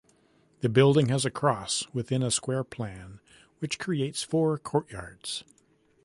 The 0.61 0.67
building 0.69 1.09
has 1.09 1.25
a 1.25 1.29
cross 1.29 1.85
within 1.93 2.23
a 2.23 2.31
square 2.31 2.63
plan, 2.63 3.19
which 3.59 3.77
creates 3.77 4.23
four 4.23 4.57
courtyards. 4.57 5.43